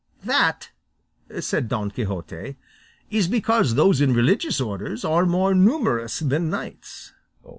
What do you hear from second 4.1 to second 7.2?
religious orders are more numerous than knights."